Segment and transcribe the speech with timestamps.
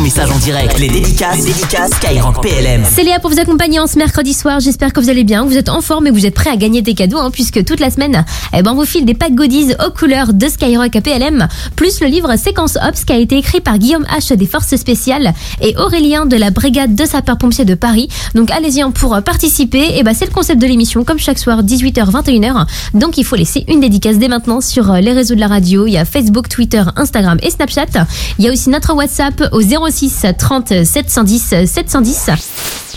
[0.00, 0.78] ton message en direct.
[0.78, 2.84] Les dédicaces, les dédicaces Skyrock PLM.
[2.90, 4.58] C'est Léa pour vous accompagner en ce mercredi soir.
[4.60, 6.48] J'espère que vous allez bien, que vous êtes en forme et que vous êtes prêts
[6.48, 8.24] à gagner des cadeaux, hein, puisque toute la semaine,
[8.56, 12.00] eh ben, on vous file des packs goodies aux couleurs de Skyrock à PLM, plus
[12.00, 15.76] le livre Séquence Ops qui a été écrit par Guillaume H des Forces Spéciales et
[15.76, 18.08] Aurélien de la Brigade de sapeurs-pompiers de Paris.
[18.34, 19.98] Donc allez-y hein, pour participer.
[19.98, 22.66] Et ben, c'est le concept de l'émission, comme chaque soir, 18h, 21h.
[22.94, 25.86] Donc il faut laisser une dédicace dès maintenant sur euh, les réseaux de la radio.
[25.86, 28.06] Il y a Facebook, Twitter, Instagram et Snapchat.
[28.38, 29.60] Il y a aussi notre WhatsApp au
[29.90, 32.30] 06 30 710 710.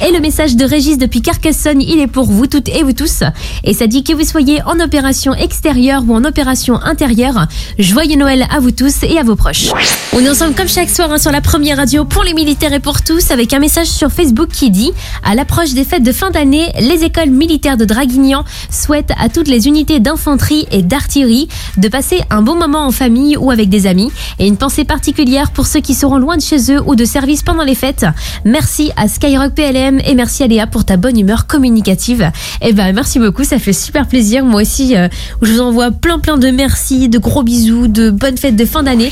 [0.05, 3.23] Et le message de Régis depuis Carcassonne, il est pour vous toutes et vous tous.
[3.63, 7.47] Et ça dit que vous soyez en opération extérieure ou en opération intérieure.
[7.77, 9.71] Joyeux Noël à vous tous et à vos proches.
[10.13, 12.79] On est ensemble comme chaque soir hein, sur la première radio pour les militaires et
[12.79, 14.91] pour tous avec un message sur Facebook qui dit
[15.23, 19.47] à l'approche des fêtes de fin d'année, les écoles militaires de Draguignan souhaitent à toutes
[19.47, 21.47] les unités d'infanterie et d'artillerie
[21.77, 25.51] de passer un bon moment en famille ou avec des amis et une pensée particulière
[25.51, 28.05] pour ceux qui seront loin de chez eux ou de service pendant les fêtes.
[28.45, 32.31] Merci à Skyrock PLM et merci à Léa pour ta bonne humeur communicative.
[32.61, 34.45] Et eh ben merci beaucoup, ça fait super plaisir.
[34.45, 35.07] Moi aussi, euh,
[35.41, 38.83] je vous envoie plein plein de merci, de gros bisous, de bonnes fêtes de fin
[38.83, 39.11] d'année.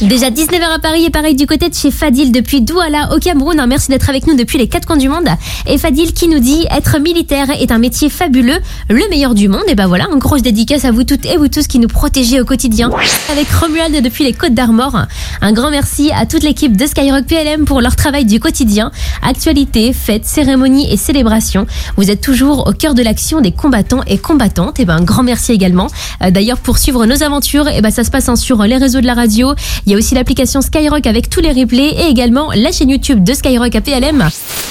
[0.00, 3.64] Déjà 19h à Paris et pareil du côté de chez Fadil depuis Douala au Cameroun.
[3.68, 5.28] Merci d'être avec nous depuis les quatre coins du monde.
[5.66, 9.64] Et Fadil qui nous dit être militaire est un métier fabuleux, le meilleur du monde.
[9.66, 12.40] Et ben voilà, un grosse dédicace à vous toutes et vous tous qui nous protégez
[12.40, 12.90] au quotidien.
[13.32, 15.06] Avec Romuald depuis les Côtes d'Armor.
[15.40, 18.90] Un grand merci à toute l'équipe de Skyrock PLM pour leur travail du quotidien.
[19.22, 21.64] Actualité, fêtes, cérémonies et célébrations.
[21.96, 24.80] Vous êtes toujours au cœur de l'action des combattants et combattantes.
[24.80, 25.86] Et ben un grand merci également.
[26.24, 29.06] Euh, d'ailleurs pour suivre nos aventures, et ben ça se passe sur les réseaux de
[29.06, 29.54] la radio.
[29.86, 33.22] Il y a aussi l'application Skyrock avec tous les replays et également la chaîne YouTube
[33.22, 34.28] de Skyrock à PLM.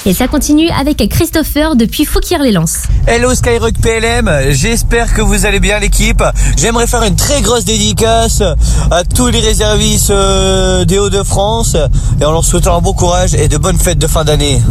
[0.08, 2.84] Et ça continue avec Christopher depuis Fouquier-les-Lances.
[3.08, 6.24] Hello Skyrock PLM, j'espère que vous allez bien l'équipe.
[6.56, 8.42] J'aimerais faire une très grosse dédicace
[8.90, 11.76] à tous les réservistes euh, des Hauts-de-France
[12.22, 14.62] et en leur souhaitant un bon courage et de bonnes fêtes de fin d'année.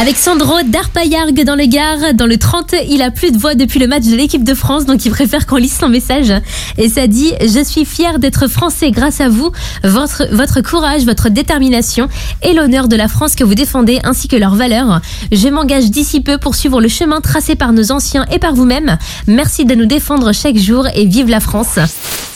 [0.00, 3.80] Avec Sandro d'Arpaillargues dans le Gard, dans le 30, il a plus de voix depuis
[3.80, 6.32] le match de l'équipe de France, donc il préfère qu'on lise son message.
[6.78, 9.50] Et ça dit, je suis fier d'être français grâce à vous
[9.82, 12.08] votre, votre courage, votre détermination
[12.42, 14.75] et l'honneur de la France que vous défendez ainsi que leurs valeurs.
[15.32, 18.98] Je m'engage d'ici peu pour suivre le chemin tracé par nos anciens et par vous-même.
[19.26, 21.78] Merci de nous défendre chaque jour et vive la France.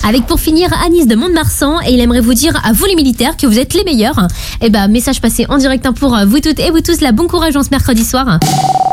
[0.07, 3.37] Avec pour finir Anis de Mont-de-Marsan et il aimerait vous dire à vous les militaires
[3.37, 4.19] que vous êtes les meilleurs.
[4.61, 7.01] Et eh bah ben, message passé en direct hein, pour vous toutes et vous tous.
[7.01, 8.39] La bon courage en ce mercredi soir.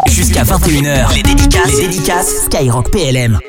[0.08, 3.40] Jusqu'à 21h, les dédicaces, les dédicaces Skyrock PLM.